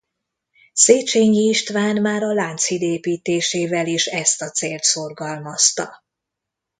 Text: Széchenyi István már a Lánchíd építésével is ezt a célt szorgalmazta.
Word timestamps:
Széchenyi 0.73 1.43
István 1.49 2.01
már 2.01 2.23
a 2.23 2.33
Lánchíd 2.33 2.81
építésével 2.81 3.87
is 3.87 4.05
ezt 4.05 4.41
a 4.41 4.49
célt 4.51 4.83
szorgalmazta. 4.83 6.03